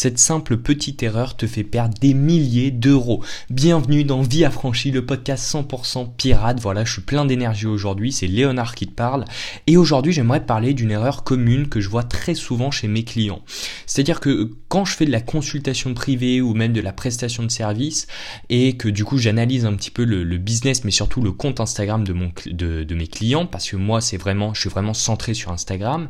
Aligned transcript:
Cette 0.00 0.20
simple 0.20 0.58
petite 0.58 1.02
erreur 1.02 1.36
te 1.36 1.48
fait 1.48 1.64
perdre 1.64 1.98
des 2.00 2.14
milliers 2.14 2.70
d'euros. 2.70 3.24
Bienvenue 3.50 4.04
dans 4.04 4.22
Vie 4.22 4.44
affranchie, 4.44 4.92
le 4.92 5.04
podcast 5.04 5.52
100% 5.52 6.14
pirate. 6.16 6.60
Voilà, 6.60 6.84
je 6.84 6.92
suis 6.92 7.02
plein 7.02 7.24
d'énergie 7.24 7.66
aujourd'hui, 7.66 8.12
c'est 8.12 8.28
Léonard 8.28 8.76
qui 8.76 8.86
te 8.86 8.92
parle. 8.92 9.24
Et 9.66 9.76
aujourd'hui, 9.76 10.12
j'aimerais 10.12 10.46
parler 10.46 10.72
d'une 10.72 10.92
erreur 10.92 11.24
commune 11.24 11.68
que 11.68 11.80
je 11.80 11.88
vois 11.88 12.04
très 12.04 12.36
souvent 12.36 12.70
chez 12.70 12.86
mes 12.86 13.02
clients. 13.02 13.42
C'est-à-dire 13.86 14.20
que 14.20 14.52
quand 14.68 14.84
je 14.84 14.94
fais 14.94 15.04
de 15.04 15.10
la 15.10 15.20
consultation 15.20 15.92
privée 15.94 16.40
ou 16.40 16.54
même 16.54 16.72
de 16.72 16.80
la 16.80 16.92
prestation 16.92 17.42
de 17.42 17.50
service 17.50 18.06
et 18.50 18.76
que 18.76 18.88
du 18.88 19.04
coup 19.04 19.18
j'analyse 19.18 19.64
un 19.64 19.74
petit 19.74 19.90
peu 19.90 20.04
le, 20.04 20.38
business 20.38 20.84
mais 20.84 20.92
surtout 20.92 21.22
le 21.22 21.32
compte 21.32 21.58
Instagram 21.58 22.04
de, 22.04 22.84
de 22.84 22.94
mes 22.94 23.08
clients 23.08 23.46
parce 23.46 23.68
que 23.68 23.76
moi 23.76 24.00
c'est 24.00 24.16
vraiment, 24.16 24.54
je 24.54 24.60
suis 24.60 24.70
vraiment 24.70 24.94
centré 24.94 25.34
sur 25.34 25.50
Instagram 25.50 26.08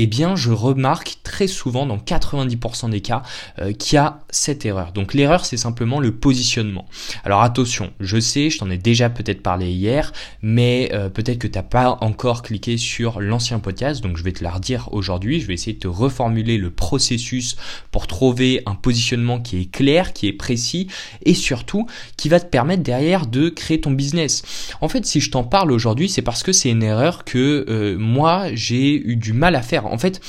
eh 0.00 0.06
bien 0.06 0.36
je 0.36 0.50
remarque 0.50 1.18
très 1.24 1.48
souvent 1.48 1.84
dans 1.84 1.96
90% 1.96 2.90
des 2.90 3.00
cas 3.00 3.22
euh, 3.58 3.72
qu'il 3.72 3.96
y 3.96 3.98
a 3.98 4.20
cette 4.30 4.64
erreur. 4.64 4.92
Donc 4.92 5.12
l'erreur 5.12 5.44
c'est 5.44 5.56
simplement 5.56 5.98
le 5.98 6.12
positionnement. 6.12 6.86
Alors 7.24 7.42
attention, 7.42 7.92
je 7.98 8.20
sais, 8.20 8.50
je 8.50 8.58
t'en 8.58 8.70
ai 8.70 8.78
déjà 8.78 9.10
peut-être 9.10 9.42
parlé 9.42 9.70
hier, 9.72 10.12
mais 10.40 10.90
euh, 10.92 11.08
peut-être 11.08 11.38
que 11.38 11.48
tu 11.48 11.58
n'as 11.58 11.64
pas 11.64 11.98
encore 12.00 12.42
cliqué 12.42 12.76
sur 12.76 13.20
l'ancien 13.20 13.58
podcast, 13.58 14.00
donc 14.00 14.16
je 14.16 14.22
vais 14.22 14.32
te 14.32 14.44
la 14.44 14.50
redire 14.50 14.88
aujourd'hui, 14.92 15.40
je 15.40 15.46
vais 15.46 15.54
essayer 15.54 15.72
de 15.72 15.80
te 15.80 15.88
reformuler 15.88 16.58
le 16.58 16.70
processus 16.70 17.56
pour 17.90 18.06
trouver 18.06 18.62
un 18.66 18.76
positionnement 18.76 19.40
qui 19.40 19.62
est 19.62 19.70
clair, 19.70 20.12
qui 20.12 20.28
est 20.28 20.32
précis 20.32 20.86
et 21.24 21.34
surtout 21.34 21.86
qui 22.16 22.28
va 22.28 22.38
te 22.38 22.46
permettre 22.46 22.82
derrière 22.82 23.26
de 23.26 23.48
créer 23.48 23.80
ton 23.80 23.90
business. 23.90 24.42
En 24.80 24.88
fait 24.88 25.04
si 25.06 25.20
je 25.20 25.30
t'en 25.30 25.44
parle 25.44 25.72
aujourd'hui 25.72 26.08
c'est 26.08 26.22
parce 26.22 26.42
que 26.44 26.52
c'est 26.52 26.70
une 26.70 26.82
erreur 26.84 27.24
que 27.24 27.66
euh, 27.68 27.96
moi 27.98 28.54
j'ai 28.54 28.94
eu 28.94 29.16
du 29.16 29.32
mal 29.32 29.56
à 29.56 29.62
faire. 29.62 29.87
En 29.92 29.98
fait, 29.98 30.20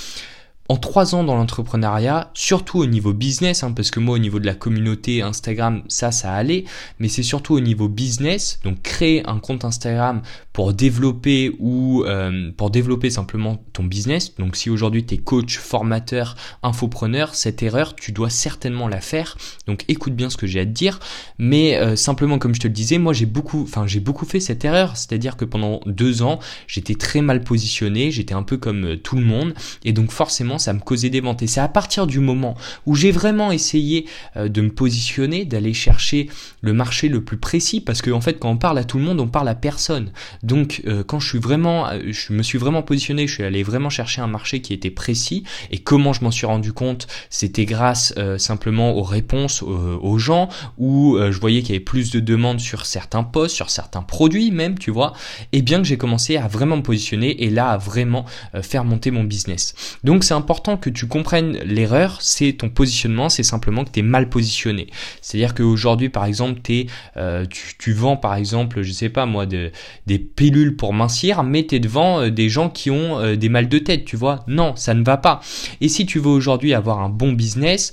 en 0.70 0.78
trois 0.78 1.16
ans 1.16 1.24
dans 1.24 1.36
l'entrepreneuriat, 1.36 2.30
surtout 2.36 2.78
au 2.78 2.86
niveau 2.86 3.12
business, 3.12 3.64
hein, 3.64 3.72
parce 3.72 3.90
que 3.90 4.00
moi 4.00 4.16
au 4.16 4.20
niveau 4.20 4.40
de 4.40 4.46
la 4.46 4.54
communauté 4.54 5.24
Instagram, 5.24 5.82
ça, 5.88 6.12
ça 6.12 6.32
allait, 6.32 6.64
mais 7.00 7.08
c'est 7.08 7.24
surtout 7.24 7.56
au 7.56 7.60
niveau 7.60 7.90
business, 7.90 8.60
donc 8.64 8.84
créer 8.84 9.28
un 9.28 9.40
compte 9.40 9.66
Instagram 9.66 10.22
pour 10.60 10.74
développer 10.74 11.56
ou 11.60 12.04
euh, 12.04 12.52
pour 12.58 12.70
développer 12.70 13.10
simplement 13.10 13.64
ton 13.72 13.86
business. 13.86 14.36
Donc 14.36 14.58
si 14.58 14.70
aujourd'hui 14.70 15.06
tu 15.06 15.14
es 15.14 15.18
coach, 15.18 15.58
formateur, 15.58 16.36
infopreneur, 16.64 17.34
cette 17.34 17.64
erreur, 17.64 17.96
tu 17.96 18.12
dois 18.12 18.30
certainement 18.30 18.90
la 18.90 19.00
faire. 19.00 19.38
Donc 19.68 19.86
écoute 19.88 20.18
bien 20.18 20.30
ce 20.30 20.36
que 20.36 20.48
j'ai 20.48 20.60
à 20.60 20.66
te 20.66 20.72
dire, 20.72 21.00
mais 21.38 21.78
euh, 21.78 21.96
simplement 21.96 22.40
comme 22.40 22.54
je 22.54 22.60
te 22.60 22.68
le 22.68 22.74
disais, 22.74 22.98
moi 22.98 23.14
j'ai 23.14 23.26
beaucoup, 23.26 23.62
enfin 23.62 23.88
j'ai 23.88 24.02
beaucoup 24.02 24.26
fait 24.26 24.42
cette 24.42 24.66
erreur, 24.66 24.98
c'est-à-dire 24.98 25.38
que 25.38 25.46
pendant 25.46 25.80
deux 25.86 26.24
ans, 26.24 26.40
j'étais 26.68 26.96
très 26.96 27.22
mal 27.22 27.42
positionné, 27.42 28.12
j'étais 28.12 28.34
un 28.34 28.44
peu 28.44 28.58
comme 28.58 28.84
euh, 28.84 28.98
tout 28.98 29.16
le 29.16 29.24
monde, 29.24 29.54
et 29.86 29.94
donc 29.94 30.12
forcément 30.12 30.58
ça 30.58 30.74
me 30.74 30.82
causait 30.82 31.10
des 31.10 31.22
ventes. 31.22 31.42
Et 31.42 31.48
c'est 31.48 31.62
à 31.62 31.70
partir 31.70 32.06
du 32.06 32.20
moment 32.20 32.58
où 32.86 32.96
j'ai 32.96 33.12
vraiment 33.12 33.54
essayé 33.54 34.08
de 34.36 34.62
me 34.62 34.72
positionner, 34.72 35.46
d'aller 35.46 35.74
chercher 35.74 36.28
le 36.60 36.74
marché 36.74 37.08
le 37.08 37.24
plus 37.24 37.38
précis, 37.38 37.80
parce 37.80 38.02
qu'en 38.02 38.18
en 38.18 38.22
fait, 38.22 38.40
quand 38.40 38.50
on 38.50 38.58
parle 38.58 38.78
à 38.78 38.84
tout 38.84 38.98
le 38.98 39.06
monde, 39.06 39.22
on 39.22 39.30
parle 39.30 39.48
à 39.48 39.56
personne. 39.56 40.12
Euh, 40.54 41.04
quand 41.04 41.20
je 41.20 41.28
suis 41.28 41.40
vraiment, 41.40 41.88
euh, 41.88 42.00
je 42.08 42.34
me 42.34 42.44
suis 42.44 42.58
vraiment 42.58 42.82
positionné, 42.82 43.28
je 43.28 43.34
suis 43.34 43.44
allé 43.44 43.64
vraiment 43.64 43.90
chercher 43.90 44.22
un 44.22 44.28
marché 44.28 44.62
qui 44.62 44.74
était 44.74 44.92
précis. 44.92 45.44
Et 45.72 45.80
comment 45.80 46.14
je 46.14 46.24
m'en 46.24 46.32
suis 46.32 46.46
rendu 46.46 46.74
compte, 46.74 47.08
c'était 47.30 47.66
grâce 47.66 48.14
simplement 48.38 48.96
aux 48.96 49.04
réponses 49.04 49.62
aux 49.64 50.18
gens, 50.18 50.50
où 50.78 51.18
je 51.18 51.40
voyais 51.40 51.62
qu'il 51.62 51.70
y 51.70 51.76
avait 51.76 51.84
plus 51.84 52.12
de 52.12 52.20
demandes 52.20 52.60
sur 52.60 52.86
certains 52.86 53.24
postes, 53.24 53.56
sur 53.56 53.70
certains 53.70 54.02
produits 54.02 54.52
même, 54.52 54.78
tu 54.78 54.92
vois. 54.92 55.14
Et 55.52 55.62
bien 55.62 55.80
que 55.80 55.86
j'ai 55.86 55.98
commencé 55.98 56.38
à 56.38 56.48
vraiment 56.48 56.78
me 56.78 56.82
positionner 56.82 57.44
et 57.44 57.50
là 57.50 57.70
à 57.70 57.78
vraiment 57.78 58.26
faire 58.62 58.86
monter 58.86 59.12
mon 59.12 59.24
business. 59.24 59.76
Donc, 60.04 60.24
c'est 60.24 60.34
important 60.34 60.78
que 60.78 60.90
tu 60.90 61.08
comprennes 61.08 61.58
l'erreur, 61.64 62.18
c'est 62.22 62.54
ton 62.54 62.70
positionnement, 62.70 63.30
c'est 63.30 63.44
simplement 63.44 63.84
que 63.84 63.92
tu 63.92 64.00
es 64.00 64.04
mal 64.04 64.30
positionné. 64.30 64.88
C'est-à-dire 65.22 65.54
qu'aujourd'hui, 65.54 66.10
par 66.10 66.26
exemple, 66.26 66.60
es, 66.70 66.88
euh, 67.18 67.46
tu, 67.78 67.94
vends, 67.94 68.18
par 68.18 68.36
exemple, 68.36 68.82
je 68.82 68.92
sais 68.92 69.10
pas 69.10 69.26
moi, 69.26 69.46
de, 69.46 69.72
des 70.08 70.20
pilules 70.40 70.78
pour 70.78 70.94
mincir, 70.94 71.44
mais 71.44 71.66
tu 71.66 71.76
es 71.76 71.80
devant 71.82 72.22
euh, 72.22 72.32
des 72.32 72.48
gens 72.48 72.70
qui 72.70 72.90
ont 72.90 73.20
euh, 73.20 73.36
des 73.36 73.50
mal 73.50 73.68
de 73.68 73.78
tête, 73.78 74.06
tu 74.06 74.16
vois. 74.16 74.46
Non, 74.48 74.74
ça 74.78 74.94
ne 74.94 75.04
va 75.04 75.18
pas. 75.18 75.42
Et 75.82 75.90
si 75.90 76.06
tu 76.06 76.18
veux 76.18 76.30
aujourd'hui 76.30 76.74
avoir 76.74 77.02
un 77.02 77.10
bon 77.10 77.34
business, 77.34 77.92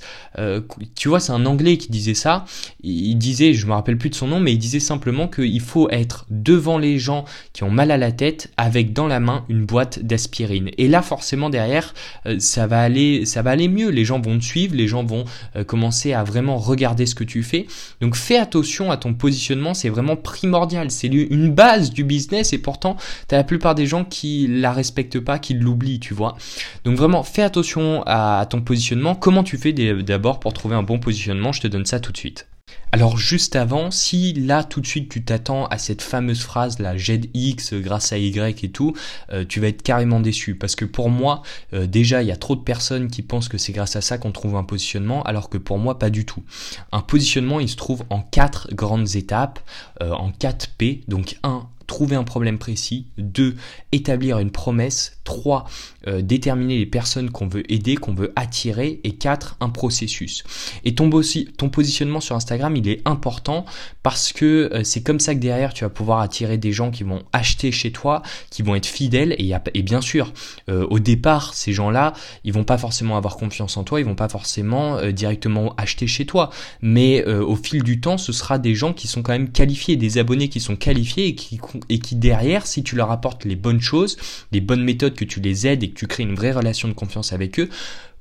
tu 0.93 1.09
vois, 1.09 1.19
c'est 1.19 1.31
un 1.31 1.47
Anglais 1.47 1.77
qui 1.77 1.89
disait 1.89 2.13
ça. 2.13 2.45
Il 2.83 3.15
disait, 3.15 3.53
je 3.53 3.65
me 3.65 3.71
rappelle 3.71 3.97
plus 3.97 4.11
de 4.11 4.15
son 4.15 4.27
nom, 4.27 4.39
mais 4.39 4.53
il 4.53 4.59
disait 4.59 4.79
simplement 4.79 5.27
qu'il 5.27 5.59
faut 5.61 5.89
être 5.89 6.27
devant 6.29 6.77
les 6.77 6.99
gens 6.99 7.25
qui 7.53 7.63
ont 7.63 7.71
mal 7.71 7.89
à 7.89 7.97
la 7.97 8.11
tête 8.11 8.51
avec 8.55 8.93
dans 8.93 9.07
la 9.07 9.19
main 9.19 9.45
une 9.49 9.65
boîte 9.65 9.97
d'aspirine. 10.05 10.69
Et 10.77 10.87
là, 10.87 11.01
forcément, 11.01 11.49
derrière, 11.49 11.95
ça 12.37 12.67
va 12.67 12.81
aller, 12.81 13.25
ça 13.25 13.41
va 13.41 13.49
aller 13.49 13.67
mieux. 13.67 13.89
Les 13.89 14.05
gens 14.05 14.21
vont 14.21 14.37
te 14.37 14.43
suivre, 14.43 14.75
les 14.75 14.87
gens 14.87 15.03
vont 15.03 15.25
euh, 15.55 15.63
commencer 15.63 16.13
à 16.13 16.23
vraiment 16.23 16.57
regarder 16.57 17.07
ce 17.07 17.15
que 17.15 17.23
tu 17.23 17.41
fais. 17.41 17.65
Donc 17.99 18.15
fais 18.15 18.37
attention 18.37 18.91
à 18.91 18.97
ton 18.97 19.13
positionnement, 19.13 19.73
c'est 19.73 19.89
vraiment 19.89 20.15
primordial. 20.15 20.91
C'est 20.91 21.07
une 21.07 21.51
base 21.51 21.91
du 21.91 22.03
business 22.03 22.36
et 22.41 22.57
pourtant, 22.57 22.97
tu 23.27 23.35
as 23.35 23.37
la 23.37 23.43
plupart 23.43 23.75
des 23.75 23.85
gens 23.85 24.03
qui 24.03 24.47
la 24.47 24.71
respectent 24.71 25.19
pas, 25.19 25.39
qui 25.39 25.53
l'oublient, 25.53 25.99
tu 25.99 26.13
vois. 26.13 26.37
Donc 26.83 26.97
vraiment, 26.97 27.23
fais 27.23 27.43
attention 27.43 28.03
à 28.05 28.45
ton 28.49 28.61
positionnement. 28.61 29.15
Comment 29.15 29.43
tu 29.43 29.57
fais 29.57 29.73
d'abord 29.73 30.39
pour 30.39 30.53
trouver 30.53 30.75
un 30.75 30.83
bon 30.83 30.99
positionnement? 30.99 31.51
Je 31.51 31.61
te 31.61 31.67
donne 31.67 31.85
ça 31.85 31.99
tout 31.99 32.11
de 32.11 32.17
suite. 32.17 32.47
Alors 32.91 33.17
juste 33.17 33.55
avant, 33.55 33.91
si 33.91 34.33
là 34.33 34.63
tout 34.63 34.79
de 34.79 34.87
suite 34.87 35.09
tu 35.09 35.23
t'attends 35.23 35.67
à 35.67 35.77
cette 35.77 36.01
fameuse 36.01 36.41
phrase 36.41 36.79
la 36.79 36.97
ZX 36.97 37.73
grâce 37.73 38.13
à 38.13 38.17
Y 38.17 38.63
et 38.63 38.71
tout, 38.71 38.93
euh, 39.31 39.43
tu 39.47 39.59
vas 39.59 39.67
être 39.67 39.81
carrément 39.81 40.21
déçu 40.21 40.55
parce 40.55 40.75
que 40.75 40.85
pour 40.85 41.09
moi 41.09 41.41
euh, 41.73 41.85
déjà 41.85 42.21
il 42.21 42.29
y 42.29 42.31
a 42.31 42.37
trop 42.37 42.55
de 42.55 42.61
personnes 42.61 43.09
qui 43.09 43.23
pensent 43.23 43.49
que 43.49 43.57
c'est 43.57 43.73
grâce 43.73 43.95
à 43.97 44.01
ça 44.01 44.17
qu'on 44.17 44.31
trouve 44.31 44.55
un 44.55 44.63
positionnement 44.63 45.21
alors 45.23 45.49
que 45.49 45.57
pour 45.57 45.79
moi 45.79 45.99
pas 45.99 46.09
du 46.09 46.25
tout. 46.25 46.43
Un 46.91 47.01
positionnement 47.01 47.59
il 47.59 47.69
se 47.69 47.75
trouve 47.75 48.03
en 48.09 48.21
quatre 48.21 48.73
grandes 48.73 49.15
étapes, 49.15 49.59
euh, 50.01 50.11
en 50.11 50.31
4 50.31 50.69
P, 50.77 51.01
donc 51.07 51.37
1 51.43 51.67
trouver 51.87 52.15
un 52.15 52.23
problème 52.23 52.59
précis, 52.59 53.07
2 53.17 53.55
établir 53.91 54.39
une 54.39 54.51
promesse, 54.51 55.16
3 55.27 55.65
euh, 56.07 56.21
déterminer 56.21 56.77
les 56.77 56.85
personnes 56.85 57.31
qu'on 57.31 57.49
veut 57.49 57.69
aider, 57.71 57.97
qu'on 57.97 58.13
veut 58.13 58.31
attirer, 58.37 59.01
et 59.03 59.15
4 59.15 59.57
un 59.59 59.67
processus. 59.67 60.45
Et 60.85 60.95
ton, 60.95 61.09
ton 61.57 61.69
positionnement 61.69 62.21
sur 62.21 62.35
Instagram, 62.35 62.77
il 62.77 62.87
est 62.87 63.01
important 63.03 63.65
parce 64.03 64.31
que 64.31 64.69
euh, 64.71 64.83
c'est 64.85 65.03
comme 65.03 65.19
ça 65.19 65.35
que 65.35 65.39
derrière 65.39 65.73
tu 65.73 65.83
vas 65.83 65.89
pouvoir 65.89 66.21
attirer 66.21 66.57
des 66.57 66.71
gens 66.71 66.91
qui 66.91 67.03
vont 67.03 67.23
acheter 67.33 67.73
chez 67.73 67.91
toi, 67.91 68.21
qui 68.51 68.61
vont 68.61 68.75
être 68.75 68.85
fidèles, 68.85 69.35
et, 69.37 69.51
et 69.73 69.81
bien 69.81 69.99
sûr, 69.99 70.31
euh, 70.69 70.87
au 70.89 70.99
départ, 70.99 71.53
ces 71.53 71.73
gens-là, 71.73 72.13
ils 72.45 72.53
vont 72.53 72.63
pas 72.63 72.77
forcément 72.77 73.17
avoir 73.17 73.35
confiance 73.35 73.75
en 73.75 73.83
toi, 73.83 73.99
ils 73.99 74.05
vont 74.05 74.15
pas 74.15 74.29
forcément 74.29 75.01
directement 75.11 75.75
acheter 75.75 76.07
chez 76.07 76.25
toi, 76.25 76.51
mais 76.81 77.25
au 77.25 77.55
fil 77.55 77.83
du 77.83 77.99
temps, 77.99 78.17
ce 78.17 78.31
sera 78.31 78.59
des 78.59 78.75
gens 78.75 78.93
qui 78.93 79.07
sont 79.07 79.23
quand 79.23 79.33
même 79.33 79.51
qualifiés, 79.51 79.97
des 79.97 80.17
abonnés 80.17 80.47
qui 80.47 80.61
sont 80.61 80.77
qualifiés 80.77 81.27
et 81.27 81.35
qui, 81.35 81.59
et 81.89 81.99
qui 81.99 82.15
derrière, 82.15 82.65
si 82.65 82.83
tu 82.83 82.95
leur 82.95 83.11
apportes 83.11 83.43
les 83.43 83.55
bonnes 83.57 83.81
choses, 83.81 84.17
les 84.51 84.61
bonnes 84.61 84.83
méthodes, 84.83 85.16
que 85.17 85.25
tu 85.25 85.41
les 85.41 85.67
aides 85.67 85.83
et 85.83 85.89
que 85.89 85.99
tu 85.99 86.07
crées 86.07 86.23
une 86.23 86.35
vraie 86.35 86.53
relation 86.53 86.87
de 86.87 86.93
confiance 86.93 87.33
avec 87.33 87.59
eux, 87.59 87.69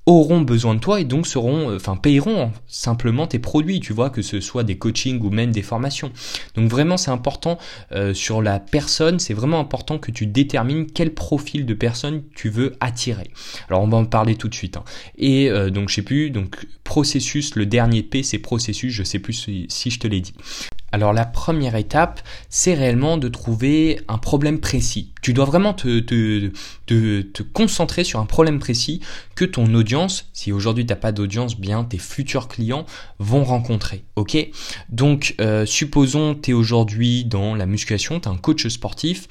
auront 0.06 0.40
besoin 0.40 0.76
de 0.76 0.80
toi 0.80 1.00
et 1.00 1.04
donc 1.04 1.26
seront, 1.26 1.70
euh, 1.70 1.76
enfin 1.76 1.96
payeront 1.96 2.52
simplement 2.68 3.26
tes 3.26 3.40
produits, 3.40 3.80
tu 3.80 3.92
vois, 3.92 4.08
que 4.08 4.22
ce 4.22 4.40
soit 4.40 4.62
des 4.62 4.78
coachings 4.78 5.20
ou 5.20 5.30
même 5.30 5.50
des 5.50 5.62
formations. 5.62 6.12
Donc 6.54 6.70
vraiment 6.70 6.96
c'est 6.96 7.10
important 7.10 7.58
euh, 7.90 8.14
sur 8.14 8.40
la 8.40 8.60
personne, 8.60 9.18
c'est 9.18 9.34
vraiment 9.34 9.58
important 9.58 9.98
que 9.98 10.12
tu 10.12 10.26
détermines 10.26 10.86
quel 10.86 11.12
profil 11.12 11.66
de 11.66 11.74
personne 11.74 12.22
tu 12.36 12.48
veux 12.48 12.76
attirer. 12.78 13.30
Alors 13.68 13.82
on 13.82 13.88
va 13.88 13.98
en 13.98 14.04
parler 14.04 14.36
tout 14.36 14.48
de 14.48 14.54
suite. 14.54 14.76
Hein. 14.76 14.84
Et 15.18 15.50
euh, 15.50 15.70
donc 15.70 15.88
je 15.88 15.96
sais 15.96 16.02
plus, 16.02 16.30
donc 16.30 16.66
processus, 16.84 17.56
le 17.56 17.66
dernier 17.66 18.04
P 18.04 18.22
c'est 18.22 18.38
processus, 18.38 18.92
je 18.92 19.02
sais 19.02 19.18
plus 19.18 19.48
si 19.68 19.90
je 19.90 19.98
te 19.98 20.06
l'ai 20.06 20.20
dit. 20.20 20.34
Alors 20.92 21.12
la 21.12 21.24
première 21.24 21.74
étape, 21.74 22.20
c'est 22.48 22.74
réellement 22.74 23.18
de 23.18 23.28
trouver 23.28 24.00
un 24.08 24.18
problème 24.18 24.60
précis. 24.60 25.12
Tu 25.20 25.32
dois 25.32 25.44
vraiment 25.44 25.74
te, 25.74 26.50
concentrer 27.52 28.04
sur 28.04 28.20
un 28.20 28.26
problème 28.26 28.58
précis 28.58 29.00
que 29.34 29.44
ton 29.44 29.74
audience, 29.74 30.30
si 30.32 30.52
aujourd'hui 30.52 30.86
tu 30.86 30.92
n'as 30.92 30.98
pas 30.98 31.12
d'audience, 31.12 31.58
bien 31.58 31.84
tes 31.84 31.98
futurs 31.98 32.48
clients 32.48 32.86
vont 33.18 33.44
rencontrer. 33.44 34.04
Ok? 34.14 34.36
Donc 34.88 35.34
euh, 35.40 35.66
supposons 35.66 36.34
tu 36.34 36.52
es 36.52 36.54
aujourd'hui 36.54 37.24
dans 37.24 37.54
la 37.54 37.66
musculation, 37.66 38.20
tu 38.20 38.28
es 38.28 38.32
un 38.32 38.36
coach 38.36 38.66
sportif 38.68 39.28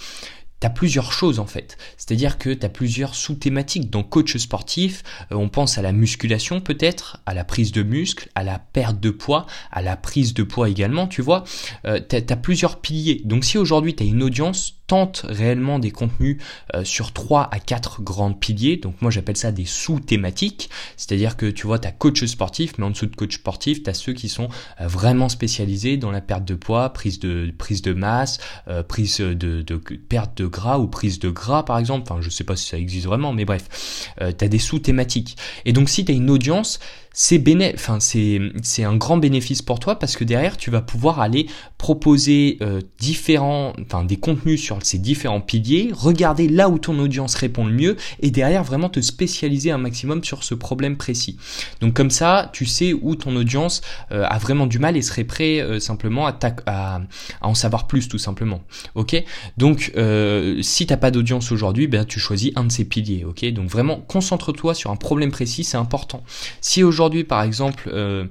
tu 0.59 0.67
as 0.67 0.69
plusieurs 0.69 1.11
choses 1.11 1.39
en 1.39 1.45
fait. 1.45 1.77
C'est-à-dire 1.97 2.37
que 2.37 2.49
tu 2.49 2.65
as 2.65 2.69
plusieurs 2.69 3.15
sous-thématiques. 3.15 3.89
Dans 3.89 4.03
coach 4.03 4.37
sportif, 4.37 5.03
euh, 5.31 5.35
on 5.35 5.49
pense 5.49 5.77
à 5.77 5.81
la 5.81 5.91
musculation 5.91 6.61
peut-être, 6.61 7.17
à 7.25 7.33
la 7.33 7.43
prise 7.43 7.71
de 7.71 7.83
muscle, 7.83 8.29
à 8.35 8.43
la 8.43 8.59
perte 8.59 8.99
de 8.99 9.09
poids, 9.09 9.45
à 9.71 9.81
la 9.81 9.97
prise 9.97 10.33
de 10.33 10.43
poids 10.43 10.69
également, 10.69 11.07
tu 11.07 11.21
vois. 11.21 11.43
Euh, 11.85 11.99
tu 12.07 12.15
as, 12.15 12.35
plusieurs 12.37 12.79
piliers. 12.79 13.21
Donc 13.25 13.45
si 13.45 13.57
aujourd'hui 13.57 13.95
tu 13.95 14.03
as 14.03 14.05
une 14.05 14.23
audience, 14.23 14.74
tente 14.87 15.25
réellement 15.27 15.79
des 15.79 15.91
contenus 15.91 16.37
euh, 16.75 16.83
sur 16.83 17.11
3 17.11 17.49
à 17.51 17.59
4 17.59 18.01
grands 18.01 18.33
piliers. 18.33 18.77
Donc 18.77 19.01
moi 19.01 19.11
j'appelle 19.11 19.37
ça 19.37 19.51
des 19.51 19.65
sous-thématiques. 19.65 20.69
C'est-à-dire 20.97 21.37
que 21.37 21.47
tu 21.47 21.67
vois, 21.67 21.79
tu 21.79 21.87
as 21.87 21.91
coach 21.91 22.23
sportif, 22.25 22.73
mais 22.77 22.85
en 22.85 22.91
dessous 22.91 23.07
de 23.07 23.15
coach 23.15 23.35
sportif, 23.35 23.83
tu 23.83 23.89
as 23.89 23.93
ceux 23.93 24.13
qui 24.13 24.29
sont 24.29 24.49
euh, 24.81 24.87
vraiment 24.87 25.29
spécialisés 25.29 25.97
dans 25.97 26.11
la 26.11 26.21
perte 26.21 26.45
de 26.45 26.55
poids, 26.55 26.89
prise 26.89 27.19
de, 27.19 27.51
prise 27.57 27.81
de 27.81 27.93
masse, 27.93 28.39
euh, 28.67 28.83
prise 28.83 29.17
de, 29.17 29.61
de, 29.61 29.75
perte 29.75 30.37
de 30.37 30.47
gras 30.47 30.77
ou 30.77 30.87
prise 30.87 31.19
de 31.19 31.29
gras 31.29 31.63
par 31.63 31.79
exemple. 31.79 32.03
Enfin 32.09 32.21
je 32.21 32.29
sais 32.29 32.43
pas 32.43 32.55
si 32.55 32.67
ça 32.67 32.77
existe 32.77 33.05
vraiment, 33.05 33.33
mais 33.33 33.45
bref, 33.45 34.11
tu 34.17 34.45
as 34.45 34.47
des 34.47 34.59
sous-thématiques. 34.59 35.37
Et 35.65 35.73
donc 35.73 35.89
si 35.89 36.05
tu 36.05 36.11
as 36.11 36.15
une 36.15 36.29
audience, 36.29 36.79
c'est 37.17 37.41
enfin 37.73 38.01
c'est 38.01 38.41
c'est 38.61 38.83
un 38.83 38.97
grand 38.97 39.15
bénéfice 39.15 39.61
pour 39.61 39.79
toi 39.79 39.97
parce 39.97 40.17
que 40.17 40.25
derrière 40.25 40.57
tu 40.57 40.69
vas 40.69 40.81
pouvoir 40.81 41.21
aller 41.21 41.47
proposer 41.77 42.57
euh, 42.61 42.81
différents 42.99 43.71
enfin 43.81 44.03
des 44.03 44.17
contenus 44.17 44.61
sur 44.61 44.77
ces 44.83 44.97
différents 44.97 45.39
piliers, 45.39 45.91
regarder 45.93 46.49
là 46.49 46.67
où 46.67 46.77
ton 46.77 46.99
audience 46.99 47.35
répond 47.35 47.65
le 47.65 47.71
mieux 47.71 47.95
et 48.19 48.31
derrière 48.31 48.65
vraiment 48.65 48.89
te 48.89 48.99
spécialiser 48.99 49.71
un 49.71 49.77
maximum 49.77 50.23
sur 50.25 50.43
ce 50.43 50.55
problème 50.55 50.97
précis. 50.97 51.37
Donc 51.79 51.93
comme 51.93 52.11
ça, 52.11 52.49
tu 52.51 52.65
sais 52.65 52.91
où 52.91 53.15
ton 53.15 53.33
audience 53.37 53.79
euh, 54.11 54.25
a 54.27 54.37
vraiment 54.37 54.67
du 54.67 54.79
mal 54.79 54.97
et 54.97 55.01
serait 55.01 55.23
prêt 55.23 55.61
euh, 55.61 55.79
simplement 55.79 56.27
à, 56.27 56.37
à, 56.65 56.95
à, 56.95 57.01
en 57.41 57.55
savoir 57.55 57.87
plus 57.87 58.09
tout 58.09 58.17
simplement. 58.17 58.61
OK? 58.95 59.15
Donc 59.57 59.93
si 60.61 60.87
t'as 60.87 60.97
pas 60.97 61.11
d'audience 61.11 61.51
aujourd'hui, 61.53 61.87
ben 61.87 62.03
tu 62.03 62.19
choisis 62.19 62.51
un 62.57 62.65
de 62.65 62.71
ces 62.71 62.83
piliers, 62.83 63.23
OK? 63.23 63.45
Donc 63.53 63.69
vraiment 63.69 63.97
concentre-toi 64.01 64.73
sur 64.73 64.91
un 64.91 64.97
problème 64.97 65.31
précis, 65.31 65.63
c'est 65.63 65.77
important. 65.77 66.21
Aujourd'hui, 67.05 67.23
par 67.23 67.43
exemple, 67.43 67.87
euh, 67.93 68.25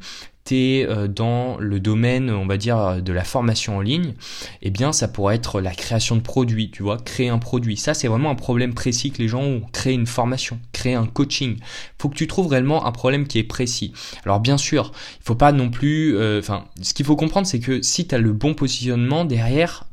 tu 0.45 0.57
es 0.57 0.85
euh, 0.89 1.07
dans 1.07 1.57
le 1.59 1.79
domaine, 1.79 2.29
on 2.29 2.45
va 2.45 2.57
dire, 2.57 3.01
de 3.01 3.13
la 3.13 3.23
formation 3.23 3.77
en 3.77 3.81
ligne, 3.81 4.15
eh 4.63 4.71
bien, 4.71 4.93
ça 4.93 5.07
pourrait 5.07 5.37
être 5.37 5.61
la 5.61 5.71
création 5.71 6.17
de 6.17 6.23
produits, 6.23 6.73
tu 6.73 6.83
vois, 6.83 6.99
créer 6.99 7.29
un 7.29 7.39
produit. 7.39 7.77
Ça, 7.77 7.95
c'est 7.95 8.09
vraiment 8.09 8.31
un 8.31 8.35
problème 8.35 8.75
précis 8.75 9.13
que 9.13 9.23
les 9.23 9.29
gens 9.29 9.43
ont. 9.43 9.63
Créer 9.73 9.95
une 9.95 10.09
formation, 10.09 10.59
créer 10.73 10.95
un 10.95 11.07
coaching. 11.07 11.59
Faut 11.99 12.09
que 12.09 12.17
tu 12.17 12.27
trouves 12.27 12.49
réellement 12.49 12.85
un 12.85 12.91
problème 12.91 13.29
qui 13.29 13.39
est 13.39 13.45
précis. 13.45 13.93
Alors, 14.25 14.41
bien 14.41 14.59
sûr, 14.59 14.91
il 15.21 15.25
faut 15.25 15.37
pas 15.37 15.53
non 15.53 15.71
plus, 15.71 16.17
euh, 16.17 16.41
enfin, 16.41 16.65
ce 16.83 16.95
qu'il 16.95 17.07
faut 17.07 17.17
comprendre, 17.17 17.47
c'est 17.47 17.61
que 17.61 17.81
si 17.81 18.09
tu 18.09 18.15
as 18.17 18.19
le 18.19 18.33
bon 18.33 18.55
positionnement 18.55 19.25
derrière, 19.25 19.87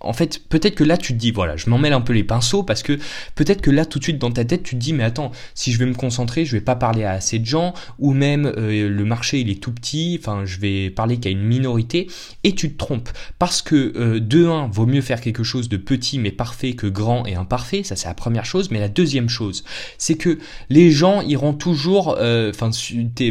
en 0.00 0.12
fait, 0.12 0.40
peut-être 0.48 0.74
que 0.74 0.84
là 0.84 0.96
tu 0.96 1.12
te 1.12 1.18
dis, 1.18 1.30
voilà, 1.30 1.56
je 1.56 1.68
m'en 1.70 1.78
mêle 1.78 1.92
un 1.92 2.00
peu 2.00 2.12
les 2.12 2.24
pinceaux 2.24 2.62
parce 2.62 2.82
que 2.82 2.98
peut-être 3.34 3.60
que 3.60 3.70
là 3.70 3.84
tout 3.84 3.98
de 3.98 4.04
suite 4.04 4.18
dans 4.18 4.30
ta 4.30 4.44
tête 4.44 4.62
tu 4.62 4.74
te 4.76 4.80
dis, 4.80 4.92
mais 4.92 5.04
attends, 5.04 5.32
si 5.54 5.72
je 5.72 5.78
vais 5.78 5.86
me 5.86 5.94
concentrer, 5.94 6.44
je 6.44 6.52
vais 6.52 6.60
pas 6.60 6.76
parler 6.76 7.04
à 7.04 7.12
assez 7.12 7.38
de 7.38 7.46
gens 7.46 7.74
ou 7.98 8.12
même 8.12 8.46
euh, 8.46 8.88
le 8.88 9.04
marché 9.04 9.40
il 9.40 9.50
est 9.50 9.60
tout 9.60 9.72
petit, 9.72 10.18
enfin 10.20 10.44
je 10.44 10.58
vais 10.60 10.90
parler 10.90 11.18
qu'à 11.18 11.30
une 11.30 11.42
minorité 11.42 12.08
et 12.44 12.54
tu 12.54 12.72
te 12.72 12.78
trompes 12.78 13.10
parce 13.38 13.62
que 13.62 13.92
euh, 13.96 14.20
de 14.20 14.46
un, 14.46 14.68
vaut 14.68 14.86
mieux 14.86 15.00
faire 15.00 15.20
quelque 15.20 15.42
chose 15.42 15.68
de 15.68 15.76
petit 15.76 16.18
mais 16.18 16.30
parfait 16.30 16.74
que 16.74 16.86
grand 16.86 17.26
et 17.26 17.34
imparfait, 17.34 17.82
ça 17.82 17.96
c'est 17.96 18.08
la 18.08 18.14
première 18.14 18.44
chose, 18.44 18.70
mais 18.70 18.78
la 18.78 18.88
deuxième 18.88 19.28
chose, 19.28 19.64
c'est 19.98 20.16
que 20.16 20.38
les 20.70 20.90
gens 20.90 21.22
iront 21.22 21.52
toujours, 21.52 22.16
euh, 22.18 22.50
enfin 22.50 22.70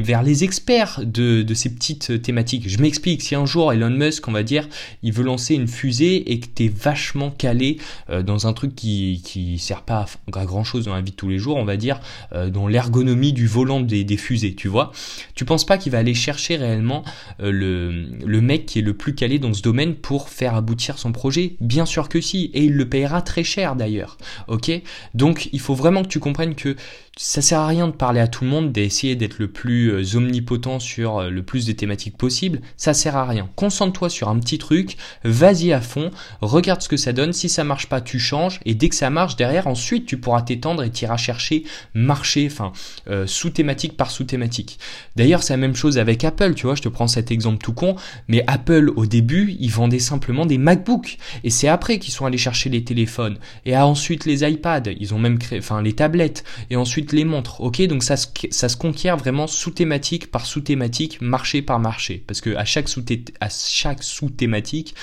vers 0.02 0.24
les 0.24 0.44
experts 0.44 1.02
de, 1.04 1.44
de 1.44 1.54
ces 1.54 1.74
petites 1.74 2.22
thématiques. 2.22 2.68
Je 2.68 2.78
m'explique, 2.80 3.22
si 3.22 3.36
un 3.36 3.46
jour 3.46 3.72
Elon 3.72 3.90
Musk, 3.90 4.28
on 4.28 4.32
va 4.32 4.44
dire, 4.44 4.68
il 5.04 5.14
veut 5.14 5.24
lancer 5.24 5.56
une 5.56 5.68
fusée 5.68 6.32
et 6.32 6.40
que 6.40 6.48
vachement 6.66 7.30
calé 7.30 7.78
euh, 8.10 8.24
dans 8.24 8.48
un 8.48 8.54
truc 8.54 8.76
qui, 8.76 9.22
qui 9.24 9.60
sert 9.60 9.84
pas 9.84 10.06
à, 10.34 10.46
grand 10.46 10.64
chose 10.64 10.86
dans 10.86 10.96
la 10.96 11.02
vie 11.02 11.12
de 11.12 11.16
tous 11.16 11.30
les 11.30 11.38
jours, 11.38 11.58
on 11.58 11.66
va 11.66 11.78
dire, 11.78 12.00
euh, 12.34 12.50
dans 12.50 12.68
l'ergonomie 12.68 13.34
du 13.34 13.48
volant 13.48 13.80
des, 13.80 14.18
fusées, 14.18 14.56
tu 14.56 14.68
vois. 14.68 14.92
Tu 15.36 15.46
penses 15.46 15.66
pas 15.66 15.78
qu'il 15.78 15.92
va 15.92 16.00
aller 16.00 16.16
chercher 16.16 16.56
réellement 16.56 17.04
euh, 17.42 17.52
le, 17.52 18.08
le 18.26 18.42
mec 18.42 18.66
qui 18.66 18.80
est 18.80 18.82
le 18.82 18.96
plus 18.96 19.14
calé 19.14 19.38
dans 19.38 19.54
ce 19.54 19.62
domaine 19.62 19.94
pour 19.96 20.30
faire 20.30 20.56
aboutir 20.56 20.98
son 20.98 21.12
projet? 21.12 21.56
Bien 21.62 21.86
sûr 21.86 22.10
que 22.10 22.20
si, 22.20 22.46
et 22.54 22.64
il 22.64 22.74
le 22.74 22.90
payera 22.90 23.22
très 23.22 23.44
cher 23.44 23.76
d'ailleurs. 23.76 24.18
Ok? 24.48 24.72
Donc 25.14 25.50
il 25.52 25.60
faut 25.60 25.76
vraiment 25.76 26.02
que 26.02 26.08
tu 26.08 26.20
comprennes 26.20 26.56
que 26.56 26.76
ça 27.18 27.42
sert 27.42 27.60
à 27.60 27.68
rien 27.68 27.88
de 27.88 27.94
parler 27.94 28.20
à 28.20 28.28
tout 28.28 28.44
le 28.44 28.50
monde, 28.50 28.72
d'essayer 28.72 29.16
d'être 29.16 29.40
le 29.40 29.48
plus 29.48 30.16
omnipotent 30.16 30.80
sur 30.80 31.24
le 31.24 31.44
plus 31.44 31.66
de 31.66 31.72
thématiques 31.72 32.16
possibles. 32.16 32.62
Ça 32.78 32.94
sert 32.94 33.16
à 33.16 33.26
rien. 33.26 33.50
Concentre-toi 33.56 34.10
sur 34.10 34.30
un 34.30 34.38
petit 34.40 34.60
truc, 34.60 34.98
vas-y 35.24 35.74
à 35.74 35.82
fond, 35.82 36.12
regarde 36.48 36.82
ce 36.82 36.90
que 36.90 36.98
ça 36.98 37.14
donne. 37.14 37.34
Si 37.34 37.50
ça 37.50 37.64
marche 37.64 37.88
pas, 37.88 38.02
tu 38.02 38.20
changes. 38.20 38.60
Et 38.66 38.76
dès 38.76 38.90
que 38.90 38.96
ça 38.96 39.10
marche, 39.10 39.36
derrière, 39.36 39.68
ensuite, 39.68 40.06
tu 40.06 40.18
pourras 40.18 40.42
t'étendre 40.42 40.84
et 40.84 40.90
t'iras 40.90 41.18
chercher 41.18 41.64
marché, 41.94 42.48
enfin, 42.52 42.72
euh, 43.10 43.28
sous 43.28 43.50
thématique 43.50 43.98
par 43.98 44.12
sous 44.12 44.24
thématique. 44.24 44.80
D'ailleurs, 45.16 45.44
c'est 45.44 45.54
la 45.54 45.58
même 45.58 45.76
chose 45.76 45.98
avec 45.98 46.24
Apple. 46.24 46.54
Tu 46.54 46.66
vois, 46.66 46.76
je 46.76 46.82
te 46.82 46.90
prends 46.90 47.08
cet 47.08 47.32
exemple 47.32 47.64
tout 47.64 47.74
con, 47.74 47.96
mais 48.28 48.44
Apple, 48.48 48.92
au 48.96 49.06
début, 49.06 49.56
ils 49.60 49.72
vendaient 49.72 50.00
simplement 50.00 50.46
des 50.46 50.58
MacBooks. 50.58 51.18
Et 51.44 51.50
c'est 51.50 51.68
après 51.68 52.00
qu'ils 52.00 52.14
sont 52.14 52.26
allés 52.26 52.38
chercher 52.38 52.70
les 52.70 52.84
téléphones. 52.84 53.38
Et 53.66 53.76
ensuite 53.78 54.26
les 54.26 54.44
iPads. 54.50 54.92
Ils 55.00 55.14
ont 55.14 55.20
même 55.20 55.38
créé, 55.38 55.60
enfin, 55.60 55.82
les 55.82 55.94
tablettes. 55.94 56.44
Et 56.70 56.76
ensuite 56.76 57.12
les 57.12 57.26
montres. 57.26 57.62
Ok, 57.62 57.82
donc 57.88 58.04
ça 58.04 58.18
se, 58.18 58.28
ça 58.52 58.70
se 58.70 58.78
conquiert 58.78 59.18
vraiment 59.18 59.48
sous 59.48 59.72
thématique 59.72 60.32
par 60.32 60.46
sous 60.46 60.62
thématique, 60.62 61.20
marché 61.22 61.62
par 61.62 61.80
marché, 61.80 62.24
parce 62.26 62.42
que 62.42 62.56
à 62.56 62.66
chaque 62.66 62.90
sous 62.90 63.04
à 63.40 63.50
chaque 63.50 64.04
sous 64.04 64.30
thématique, 64.30 64.96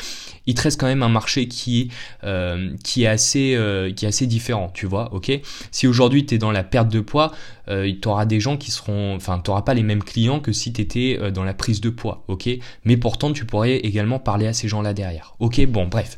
il 0.46 0.54
te 0.54 0.62
reste 0.62 0.80
quand 0.80 0.86
même 0.86 1.02
un 1.02 1.08
marché 1.08 1.33
qui 1.40 1.82
est 1.82 1.88
euh, 2.24 2.54
euh, 2.54 3.92
qui 3.92 4.04
est 4.04 4.08
assez 4.08 4.26
différent, 4.26 4.70
tu 4.72 4.86
vois. 4.86 5.12
Ok, 5.12 5.32
si 5.70 5.86
aujourd'hui 5.86 6.26
tu 6.26 6.34
es 6.34 6.38
dans 6.38 6.52
la 6.52 6.64
perte 6.64 6.88
de 6.88 7.00
poids, 7.00 7.32
euh, 7.68 7.92
tu 8.00 8.08
auras 8.08 8.26
des 8.26 8.40
gens 8.40 8.56
qui 8.56 8.70
seront, 8.70 9.14
enfin, 9.14 9.40
tu 9.42 9.50
n'auras 9.50 9.62
pas 9.62 9.74
les 9.74 9.82
mêmes 9.82 10.02
clients 10.02 10.40
que 10.40 10.52
si 10.52 10.72
tu 10.72 10.80
étais 10.80 11.30
dans 11.32 11.44
la 11.44 11.54
prise 11.54 11.80
de 11.80 11.90
poids, 11.90 12.24
ok? 12.28 12.48
Mais 12.84 12.96
pourtant, 12.96 13.32
tu 13.32 13.44
pourrais 13.44 13.76
également 13.76 14.18
parler 14.18 14.46
à 14.46 14.52
ces 14.52 14.68
gens-là 14.68 14.94
derrière. 14.94 15.34
Ok, 15.40 15.64
bon, 15.66 15.86
bref. 15.86 16.16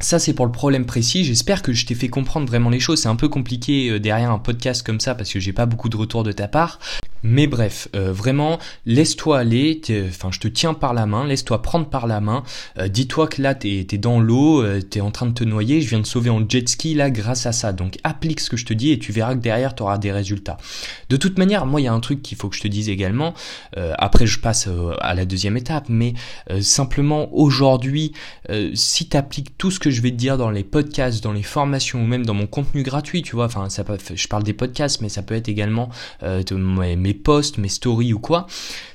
Ça, 0.00 0.18
c'est 0.18 0.34
pour 0.34 0.44
le 0.44 0.52
problème 0.52 0.84
précis. 0.84 1.24
J'espère 1.24 1.62
que 1.62 1.72
je 1.72 1.86
t'ai 1.86 1.94
fait 1.94 2.08
comprendre 2.08 2.46
vraiment 2.46 2.68
les 2.68 2.80
choses. 2.80 3.00
C'est 3.00 3.08
un 3.08 3.16
peu 3.16 3.28
compliqué 3.28 3.98
derrière 4.00 4.30
un 4.30 4.38
podcast 4.38 4.84
comme 4.84 5.00
ça 5.00 5.14
parce 5.14 5.32
que 5.32 5.40
j'ai 5.40 5.52
pas 5.52 5.66
beaucoup 5.66 5.88
de 5.88 5.96
retours 5.96 6.24
de 6.24 6.32
ta 6.32 6.48
part. 6.48 6.78
Mais 7.26 7.46
bref, 7.46 7.88
euh, 7.96 8.12
vraiment, 8.12 8.58
laisse-toi 8.84 9.38
aller, 9.38 9.80
enfin 10.06 10.28
je 10.30 10.38
te 10.38 10.46
tiens 10.46 10.74
par 10.74 10.92
la 10.92 11.06
main, 11.06 11.26
laisse-toi 11.26 11.62
prendre 11.62 11.88
par 11.88 12.06
la 12.06 12.20
main, 12.20 12.42
euh, 12.78 12.86
dis-toi 12.86 13.28
que 13.28 13.40
là 13.40 13.54
t'es 13.54 13.86
es 13.90 13.96
dans 13.96 14.20
l'eau, 14.20 14.62
euh, 14.62 14.82
t'es 14.82 15.00
en 15.00 15.10
train 15.10 15.24
de 15.24 15.32
te 15.32 15.42
noyer, 15.42 15.80
je 15.80 15.88
viens 15.88 16.00
de 16.00 16.06
sauver 16.06 16.28
en 16.28 16.46
jet 16.46 16.68
ski 16.68 16.92
là 16.92 17.10
grâce 17.10 17.46
à 17.46 17.52
ça. 17.52 17.72
Donc 17.72 17.96
applique 18.04 18.40
ce 18.40 18.50
que 18.50 18.58
je 18.58 18.66
te 18.66 18.74
dis 18.74 18.92
et 18.92 18.98
tu 18.98 19.10
verras 19.10 19.34
que 19.34 19.40
derrière 19.40 19.74
tu 19.74 19.82
auras 19.82 19.96
des 19.96 20.12
résultats. 20.12 20.58
De 21.08 21.16
toute 21.16 21.38
manière, 21.38 21.64
moi 21.64 21.80
il 21.80 21.84
y 21.84 21.86
a 21.86 21.94
un 21.94 22.00
truc 22.00 22.20
qu'il 22.20 22.36
faut 22.36 22.50
que 22.50 22.56
je 22.56 22.60
te 22.60 22.68
dise 22.68 22.90
également, 22.90 23.32
après 23.74 24.26
je 24.26 24.38
passe 24.38 24.68
à 25.00 25.14
la 25.14 25.24
deuxième 25.24 25.56
étape, 25.56 25.86
mais 25.88 26.12
simplement 26.60 27.34
aujourd'hui, 27.34 28.12
si 28.74 29.08
tu 29.08 29.16
appliques 29.16 29.56
tout 29.56 29.70
ce 29.70 29.78
que 29.78 29.90
je 29.90 30.02
vais 30.02 30.10
te 30.10 30.16
dire 30.16 30.36
dans 30.36 30.50
les 30.50 30.64
podcasts, 30.64 31.22
dans 31.22 31.32
les 31.32 31.42
formations 31.42 32.02
ou 32.02 32.06
même 32.06 32.26
dans 32.26 32.34
mon 32.34 32.46
contenu 32.46 32.82
gratuit, 32.82 33.22
tu 33.22 33.34
vois, 33.34 33.46
enfin 33.46 33.70
ça 33.70 33.84
je 34.14 34.28
parle 34.28 34.42
des 34.42 34.52
podcasts, 34.52 35.00
mais 35.00 35.08
ça 35.08 35.22
peut 35.22 35.34
être 35.34 35.48
également 35.48 35.88
de 36.22 36.54
mes 37.14 37.20
posts, 37.20 37.58
mes 37.58 37.68
stories 37.68 38.12
ou 38.12 38.18
quoi, 38.18 38.46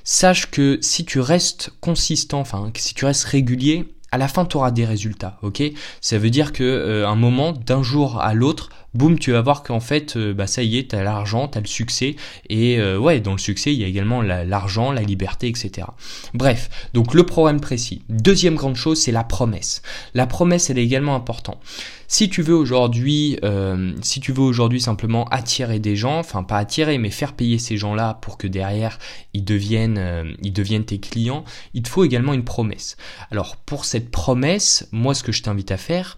sache 0.04 0.50
que 0.50 0.78
si 0.82 1.04
tu 1.04 1.20
restes 1.20 1.70
consistant, 1.80 2.40
enfin 2.40 2.70
si 2.76 2.94
tu 2.94 3.04
restes 3.04 3.24
régulier, 3.24 3.94
à 4.12 4.18
la 4.18 4.28
fin 4.28 4.44
tu 4.44 4.56
auras 4.56 4.70
des 4.70 4.84
résultats, 4.84 5.38
ok? 5.42 5.62
Ça 6.00 6.18
veut 6.18 6.30
dire 6.30 6.52
que 6.52 6.64
euh, 6.64 7.08
un 7.08 7.14
moment, 7.16 7.52
d'un 7.52 7.82
jour 7.82 8.20
à 8.20 8.34
l'autre, 8.34 8.70
boum, 8.94 9.18
tu 9.18 9.32
vas 9.32 9.40
voir 9.40 9.62
qu'en 9.62 9.80
fait, 9.80 10.16
euh, 10.16 10.34
bah 10.34 10.46
ça 10.46 10.62
y 10.62 10.78
est, 10.78 10.90
t'as 10.90 11.02
l'argent, 11.02 11.48
t'as 11.48 11.60
le 11.60 11.66
succès, 11.66 12.16
et 12.48 12.78
euh, 12.78 12.98
ouais, 12.98 13.20
dans 13.20 13.32
le 13.32 13.38
succès, 13.38 13.72
il 13.72 13.80
y 13.80 13.84
a 13.84 13.86
également 13.86 14.22
l'argent, 14.22 14.92
la, 14.92 15.02
liberté, 15.02 15.48
etc. 15.48 15.86
Bref, 16.34 16.68
donc 16.92 17.14
le 17.14 17.24
problème 17.24 17.60
précis. 17.60 18.02
Deuxième 18.08 18.54
grande 18.54 18.76
chose, 18.76 19.00
c'est 19.00 19.12
la 19.12 19.24
promesse. 19.24 19.82
La 20.14 20.26
promesse, 20.26 20.70
elle 20.70 20.78
est 20.78 20.84
également 20.84 21.14
importante. 21.14 21.58
Si 22.06 22.28
tu 22.28 22.42
veux 22.42 22.54
aujourd'hui, 22.54 23.38
euh, 23.44 23.92
si 24.02 24.20
tu 24.20 24.32
veux 24.32 24.42
aujourd'hui 24.42 24.80
simplement 24.80 25.24
attirer 25.26 25.78
des 25.78 25.96
gens, 25.96 26.18
enfin 26.18 26.42
pas 26.42 26.58
attirer, 26.58 26.98
mais 26.98 27.10
faire 27.10 27.32
payer 27.32 27.58
ces 27.58 27.76
gens-là 27.76 28.18
pour 28.20 28.36
que 28.36 28.46
derrière 28.46 28.98
ils 29.32 29.44
deviennent, 29.44 30.34
ils 30.42 30.52
deviennent 30.52 30.84
tes 30.84 30.98
clients, 30.98 31.44
il 31.72 31.82
te 31.82 31.88
faut 31.88 32.04
également 32.04 32.34
une 32.34 32.44
promesse. 32.44 32.96
Alors 33.30 33.56
pour 33.56 33.84
cette 33.84 34.10
promesse, 34.10 34.88
moi 34.90 35.14
ce 35.14 35.22
que 35.22 35.30
je 35.30 35.42
t'invite 35.42 35.70
à 35.70 35.76
faire, 35.76 36.16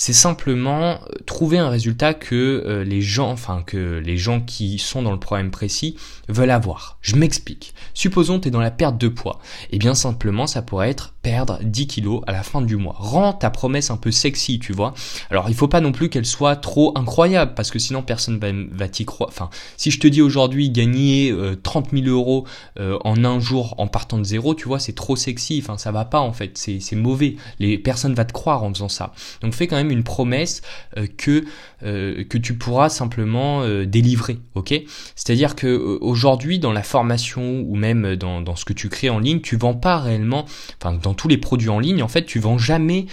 c'est 0.00 0.14
simplement 0.14 0.92
euh, 0.92 0.96
trouver 1.26 1.58
un 1.58 1.68
résultat 1.68 2.14
que 2.14 2.34
euh, 2.34 2.84
les 2.84 3.02
gens, 3.02 3.30
enfin 3.30 3.62
que 3.62 4.00
les 4.02 4.16
gens 4.16 4.40
qui 4.40 4.78
sont 4.78 5.02
dans 5.02 5.12
le 5.12 5.20
problème 5.20 5.50
précis 5.50 5.94
veulent 6.26 6.52
avoir. 6.52 6.96
Je 7.02 7.16
m'explique. 7.16 7.74
Supposons 7.92 8.40
tu 8.40 8.48
es 8.48 8.50
dans 8.50 8.62
la 8.62 8.70
perte 8.70 8.96
de 8.96 9.08
poids. 9.08 9.40
Et 9.64 9.76
eh 9.76 9.78
bien 9.78 9.94
simplement 9.94 10.46
ça 10.46 10.62
pourrait 10.62 10.88
être 10.88 11.12
perdre 11.20 11.58
10 11.62 11.86
kilos 11.86 12.22
à 12.26 12.32
la 12.32 12.42
fin 12.42 12.62
du 12.62 12.76
mois. 12.76 12.96
Rends 12.98 13.34
ta 13.34 13.50
promesse 13.50 13.90
un 13.90 13.98
peu 13.98 14.10
sexy, 14.10 14.58
tu 14.58 14.72
vois. 14.72 14.94
Alors 15.30 15.50
il 15.50 15.54
faut 15.54 15.68
pas 15.68 15.82
non 15.82 15.92
plus 15.92 16.08
qu'elle 16.08 16.24
soit 16.24 16.56
trop 16.56 16.96
incroyable 16.96 17.52
parce 17.54 17.70
que 17.70 17.78
sinon 17.78 18.00
personne 18.02 18.38
va, 18.38 18.48
va 18.72 18.88
t'y 18.88 19.04
croire. 19.04 19.28
Enfin, 19.28 19.50
si 19.76 19.90
je 19.90 20.00
te 20.00 20.06
dis 20.06 20.22
aujourd'hui 20.22 20.70
gagner 20.70 21.36
30 21.62 21.88
euh, 21.92 22.02
000 22.02 22.06
euros 22.08 22.46
en 22.78 23.22
un 23.22 23.38
jour 23.38 23.74
en 23.76 23.86
partant 23.86 24.16
de 24.16 24.24
zéro, 24.24 24.54
tu 24.54 24.66
vois, 24.66 24.78
c'est 24.78 24.94
trop 24.94 25.14
sexy. 25.14 25.60
Enfin, 25.62 25.76
ça 25.76 25.92
va 25.92 26.06
pas 26.06 26.20
en 26.20 26.32
fait. 26.32 26.56
C'est 26.56 26.96
mauvais. 26.96 27.36
Les 27.58 27.76
personnes 27.76 28.14
vont 28.14 28.24
te 28.24 28.32
croire 28.32 28.64
en 28.64 28.72
faisant 28.72 28.88
ça. 28.88 29.12
Donc 29.42 29.52
fais 29.52 29.66
quand 29.66 29.76
même 29.76 29.89
une 29.90 30.02
promesse 30.02 30.62
euh, 30.96 31.06
que 31.16 31.44
euh, 31.82 32.24
que 32.24 32.38
tu 32.38 32.54
pourras 32.54 32.88
simplement 32.88 33.62
euh, 33.62 33.86
délivrer, 33.86 34.38
ok? 34.54 34.74
C'est-à-dire 35.16 35.56
que 35.56 35.98
aujourd'hui 36.00 36.58
dans 36.58 36.72
la 36.72 36.82
formation 36.82 37.60
ou 37.60 37.74
même 37.74 38.16
dans, 38.16 38.40
dans 38.40 38.56
ce 38.56 38.64
que 38.64 38.72
tu 38.72 38.88
crées 38.88 39.10
en 39.10 39.18
ligne, 39.18 39.40
tu 39.40 39.56
vends 39.56 39.74
pas 39.74 39.98
réellement, 39.98 40.44
enfin 40.80 40.98
dans 41.02 41.14
tous 41.14 41.28
les 41.28 41.38
produits 41.38 41.70
en 41.70 41.78
ligne, 41.78 42.02
en 42.02 42.08
fait, 42.08 42.24
tu 42.24 42.38
vends 42.38 42.58
jamais 42.58 43.06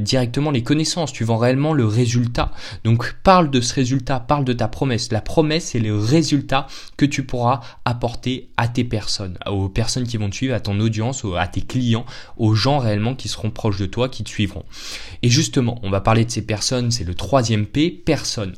directement 0.00 0.50
les 0.50 0.62
connaissances, 0.62 1.12
tu 1.12 1.24
vends 1.24 1.36
réellement 1.36 1.72
le 1.72 1.84
résultat. 1.84 2.52
Donc 2.84 3.14
parle 3.22 3.50
de 3.50 3.60
ce 3.60 3.74
résultat, 3.74 4.20
parle 4.20 4.44
de 4.44 4.52
ta 4.52 4.68
promesse. 4.68 5.12
La 5.12 5.20
promesse, 5.20 5.66
c'est 5.66 5.80
le 5.80 5.96
résultat 5.96 6.66
que 6.96 7.04
tu 7.04 7.24
pourras 7.24 7.60
apporter 7.84 8.48
à 8.56 8.68
tes 8.68 8.84
personnes, 8.84 9.38
aux 9.46 9.68
personnes 9.68 10.06
qui 10.06 10.16
vont 10.16 10.30
te 10.30 10.36
suivre, 10.36 10.54
à 10.54 10.60
ton 10.60 10.78
audience, 10.80 11.24
à 11.38 11.46
tes 11.46 11.62
clients, 11.62 12.06
aux 12.36 12.54
gens 12.54 12.78
réellement 12.78 13.14
qui 13.14 13.28
seront 13.28 13.50
proches 13.50 13.78
de 13.78 13.86
toi, 13.86 14.08
qui 14.08 14.24
te 14.24 14.28
suivront. 14.28 14.64
Et 15.22 15.28
justement, 15.28 15.78
on 15.82 15.90
va 15.92 16.00
parler 16.00 16.24
de 16.24 16.30
ces 16.30 16.42
personnes, 16.42 16.90
c'est 16.90 17.04
le 17.04 17.14
troisième 17.14 17.66
P, 17.66 17.90
personne. 17.90 18.54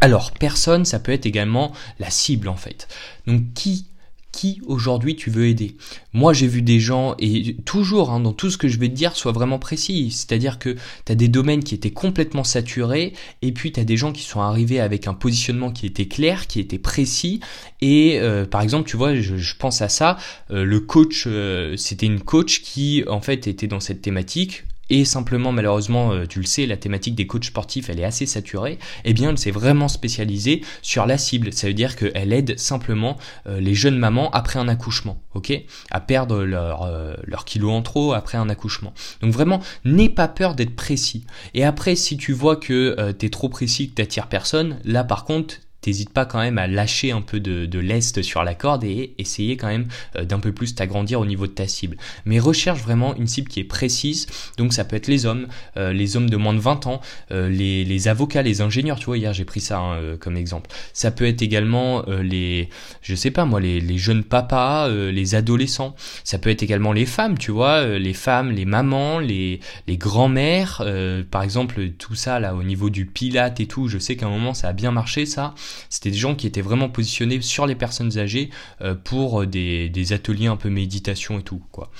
Alors, 0.00 0.32
personne, 0.32 0.84
ça 0.84 1.00
peut 1.00 1.12
être 1.12 1.26
également 1.26 1.72
la 1.98 2.10
cible 2.10 2.48
en 2.48 2.56
fait. 2.56 2.88
Donc, 3.26 3.52
qui 3.54 3.86
qui 4.30 4.60
aujourd'hui 4.66 5.16
tu 5.16 5.30
veux 5.30 5.46
aider? 5.46 5.76
Moi 6.12 6.32
j'ai 6.32 6.46
vu 6.46 6.62
des 6.62 6.80
gens, 6.80 7.16
et 7.18 7.56
toujours 7.64 8.10
hein, 8.10 8.20
dans 8.20 8.32
tout 8.32 8.50
ce 8.50 8.58
que 8.58 8.68
je 8.68 8.78
vais 8.78 8.88
te 8.88 8.94
dire, 8.94 9.16
soit 9.16 9.32
vraiment 9.32 9.58
précis. 9.58 10.10
C'est-à-dire 10.10 10.58
que 10.58 10.76
tu 11.06 11.12
as 11.12 11.14
des 11.14 11.28
domaines 11.28 11.64
qui 11.64 11.74
étaient 11.74 11.90
complètement 11.90 12.44
saturés, 12.44 13.14
et 13.42 13.52
puis 13.52 13.72
tu 13.72 13.80
as 13.80 13.84
des 13.84 13.96
gens 13.96 14.12
qui 14.12 14.22
sont 14.22 14.40
arrivés 14.40 14.80
avec 14.80 15.08
un 15.08 15.14
positionnement 15.14 15.72
qui 15.72 15.86
était 15.86 16.06
clair, 16.06 16.46
qui 16.46 16.60
était 16.60 16.78
précis. 16.78 17.40
Et 17.80 18.20
euh, 18.20 18.44
par 18.44 18.60
exemple, 18.60 18.88
tu 18.88 18.96
vois, 18.96 19.14
je, 19.16 19.54
pense 19.58 19.82
à 19.82 19.88
ça, 19.88 20.18
euh, 20.50 20.64
le 20.64 20.80
coach, 20.80 21.24
euh, 21.26 21.76
c'était 21.76 22.06
une 22.06 22.20
coach 22.20 22.62
qui 22.62 23.02
en 23.08 23.20
fait 23.20 23.46
était 23.46 23.66
dans 23.66 23.80
cette 23.80 24.02
thématique 24.02 24.64
et 24.90 25.04
simplement 25.04 25.52
malheureusement 25.52 26.12
euh, 26.12 26.26
tu 26.26 26.40
le 26.40 26.46
sais 26.46 26.66
la 26.66 26.76
thématique 26.76 27.14
des 27.14 27.26
coachs 27.26 27.44
sportifs 27.44 27.90
elle 27.90 28.00
est 28.00 28.04
assez 28.04 28.26
saturée. 28.26 28.78
Eh 29.04 29.12
bien 29.12 29.30
elle 29.30 29.38
s'est 29.38 29.50
vraiment 29.50 29.88
spécialisée 29.88 30.62
sur 30.82 31.06
la 31.06 31.18
cible. 31.18 31.52
Ça 31.52 31.66
veut 31.66 31.74
dire 31.74 31.96
qu'elle 31.96 32.32
aide 32.32 32.58
simplement 32.58 33.16
euh, 33.46 33.60
les 33.60 33.74
jeunes 33.74 33.98
mamans 33.98 34.30
après 34.30 34.58
un 34.58 34.68
accouchement 34.68 35.22
ok? 35.34 35.52
À 35.90 36.00
perdre 36.00 36.42
leur, 36.42 36.82
euh, 36.82 37.14
leur 37.24 37.44
kilo 37.44 37.70
en 37.70 37.82
trop 37.82 38.12
après 38.12 38.38
un 38.38 38.48
accouchement. 38.48 38.92
Donc 39.20 39.32
vraiment 39.32 39.60
n'aie 39.84 40.08
pas 40.08 40.28
peur 40.28 40.54
d'être 40.54 40.74
précis. 40.74 41.24
Et 41.54 41.64
après 41.64 41.94
si 41.94 42.16
tu 42.16 42.32
vois 42.32 42.56
que 42.56 43.12
tu 43.18 43.26
es 43.26 43.30
trop 43.30 43.48
précis 43.48 43.90
que 43.90 43.94
t'attires 43.94 44.28
personne 44.28 44.78
là 44.84 45.04
par 45.04 45.24
contre 45.24 45.56
t'hésites 45.80 46.10
pas 46.10 46.24
quand 46.24 46.40
même 46.40 46.58
à 46.58 46.66
lâcher 46.66 47.12
un 47.12 47.20
peu 47.20 47.40
de, 47.40 47.66
de 47.66 47.78
lest 47.78 48.22
sur 48.22 48.42
la 48.42 48.54
corde 48.54 48.84
et 48.84 49.14
essayer 49.18 49.56
quand 49.56 49.68
même 49.68 49.86
euh, 50.16 50.24
d'un 50.24 50.40
peu 50.40 50.52
plus 50.52 50.74
t'agrandir 50.74 51.20
au 51.20 51.26
niveau 51.26 51.46
de 51.46 51.52
ta 51.52 51.68
cible. 51.68 51.96
Mais 52.24 52.40
recherche 52.40 52.80
vraiment 52.80 53.14
une 53.16 53.26
cible 53.26 53.48
qui 53.48 53.60
est 53.60 53.64
précise. 53.64 54.26
Donc 54.56 54.72
ça 54.72 54.84
peut 54.84 54.96
être 54.96 55.06
les 55.06 55.26
hommes, 55.26 55.46
euh, 55.76 55.92
les 55.92 56.16
hommes 56.16 56.28
de 56.28 56.36
moins 56.36 56.54
de 56.54 56.58
20 56.58 56.86
ans, 56.86 57.00
euh, 57.30 57.48
les, 57.48 57.84
les, 57.84 58.08
avocats, 58.08 58.42
les 58.42 58.60
ingénieurs. 58.60 58.98
Tu 58.98 59.06
vois, 59.06 59.18
hier 59.18 59.32
j'ai 59.32 59.44
pris 59.44 59.60
ça 59.60 59.78
hein, 59.78 60.16
comme 60.18 60.36
exemple. 60.36 60.70
Ça 60.92 61.10
peut 61.10 61.26
être 61.26 61.42
également 61.42 62.04
les, 62.08 62.68
je 63.02 63.14
sais 63.14 63.30
pas 63.30 63.44
moi, 63.44 63.60
les, 63.60 63.80
les 63.80 63.98
jeunes 63.98 64.24
papas, 64.24 64.88
les 64.88 65.34
adolescents. 65.34 65.94
Ça 66.24 66.38
peut 66.38 66.50
être 66.50 66.62
également 66.62 66.92
les 66.92 67.06
femmes, 67.06 67.38
tu 67.38 67.50
vois, 67.50 67.98
les 67.98 68.14
femmes, 68.14 68.50
les 68.50 68.64
mamans, 68.64 69.18
les, 69.18 69.60
les 69.86 69.96
grands-mères. 69.96 70.84
par 71.30 71.42
exemple, 71.42 71.90
tout 71.98 72.14
ça 72.14 72.40
là 72.40 72.54
au 72.54 72.62
niveau 72.62 72.90
du 72.90 73.06
pilate 73.06 73.60
et 73.60 73.66
tout. 73.66 73.88
Je 73.88 73.98
sais 73.98 74.16
qu'à 74.16 74.26
un 74.26 74.30
moment 74.30 74.54
ça 74.54 74.68
a 74.68 74.72
bien 74.72 74.90
marché 74.90 75.26
ça. 75.26 75.54
C'était 75.88 76.10
des 76.10 76.16
gens 76.16 76.34
qui 76.34 76.46
étaient 76.46 76.60
vraiment 76.60 76.88
positionnés 76.88 77.40
sur 77.40 77.66
les 77.66 77.74
personnes 77.74 78.18
âgées 78.18 78.50
euh, 78.80 78.94
pour 78.94 79.46
des, 79.46 80.12
ateliers 80.12 80.46
un 80.46 80.56
peu 80.56 80.70
méditation 80.70 81.38
et 81.38 81.42
tout, 81.42 81.62
quoi. 81.70 81.90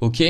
Ok? 0.00 0.22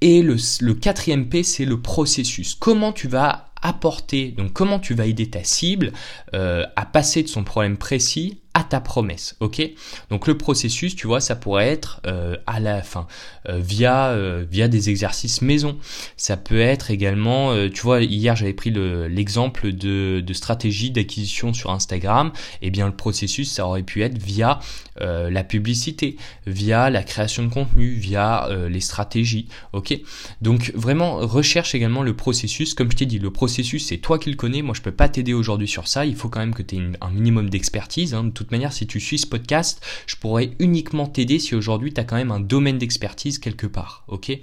Et 0.00 0.22
le, 0.22 0.36
le 0.60 0.74
quatrième 0.74 1.28
P, 1.28 1.42
c'est 1.42 1.64
le 1.64 1.80
processus. 1.80 2.54
Comment 2.54 2.92
tu 2.92 3.08
vas 3.08 3.52
apporter, 3.62 4.32
donc 4.32 4.52
comment 4.52 4.80
tu 4.80 4.94
vas 4.94 5.06
aider 5.06 5.30
ta 5.30 5.44
cible 5.44 5.92
euh, 6.34 6.66
à 6.76 6.84
passer 6.84 7.22
de 7.22 7.28
son 7.28 7.44
problème 7.44 7.76
précis 7.76 8.41
à 8.54 8.64
ta 8.64 8.80
promesse, 8.80 9.34
ok? 9.40 9.62
Donc 10.10 10.26
le 10.26 10.36
processus, 10.36 10.94
tu 10.94 11.06
vois, 11.06 11.20
ça 11.20 11.36
pourrait 11.36 11.68
être 11.68 12.00
euh, 12.06 12.36
à 12.46 12.60
la 12.60 12.82
fin 12.82 13.06
euh, 13.48 13.58
via 13.58 14.08
euh, 14.08 14.44
via 14.50 14.68
des 14.68 14.90
exercices 14.90 15.40
maison. 15.40 15.78
Ça 16.18 16.36
peut 16.36 16.60
être 16.60 16.90
également, 16.90 17.68
tu 17.68 17.80
vois, 17.80 18.02
hier 18.02 18.36
j'avais 18.36 18.52
pris 18.52 18.70
l'exemple 18.70 19.72
de, 19.72 20.22
de 20.24 20.32
stratégie 20.34 20.90
d'acquisition 20.90 21.54
sur 21.54 21.70
Instagram. 21.70 22.32
Et 22.60 22.66
eh 22.66 22.70
bien 22.70 22.86
le 22.86 22.94
processus, 22.94 23.50
ça 23.50 23.66
aurait 23.66 23.82
pu 23.82 24.02
être 24.02 24.18
via 24.18 24.60
la 25.00 25.44
publicité, 25.44 26.16
via 26.46 26.90
la 26.90 27.02
création 27.02 27.42
de 27.42 27.48
contenu, 27.48 27.90
via 27.90 28.48
les 28.68 28.80
stratégies, 28.80 29.48
ok? 29.72 29.98
Donc 30.42 30.72
vraiment 30.74 31.16
recherche 31.16 31.74
également 31.74 32.02
le 32.02 32.14
processus. 32.14 32.74
Comme 32.74 32.90
je 32.90 32.96
t'ai 32.96 33.06
dit, 33.06 33.18
le 33.18 33.30
processus 33.30 33.86
c'est 33.86 33.98
toi 33.98 34.18
qui 34.18 34.30
le 34.30 34.36
connais. 34.36 34.62
Moi 34.62 34.74
je 34.74 34.82
peux 34.82 34.92
pas 34.92 35.08
t'aider 35.08 35.32
aujourd'hui 35.32 35.68
sur 35.68 35.88
ça. 35.88 36.04
Il 36.04 36.16
faut 36.16 36.28
quand 36.28 36.40
même 36.40 36.54
que 36.54 36.62
tu 36.62 36.76
aies 36.76 36.82
un 37.00 37.10
minimum 37.10 37.48
d'expertise. 37.48 38.14
Hein, 38.14 38.30
toute 38.42 38.50
manière, 38.50 38.72
si 38.72 38.86
tu 38.86 38.98
suis 38.98 39.18
ce 39.18 39.26
podcast, 39.26 39.80
je 40.06 40.16
pourrais 40.16 40.50
uniquement 40.58 41.06
t'aider 41.06 41.38
si 41.38 41.54
aujourd'hui 41.54 41.92
tu 41.92 42.00
as 42.00 42.04
quand 42.04 42.16
même 42.16 42.32
un 42.32 42.40
domaine 42.40 42.78
d'expertise 42.78 43.38
quelque 43.38 43.66
part. 43.68 44.04
Ok? 44.08 44.36